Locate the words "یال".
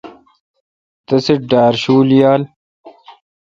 2.21-2.41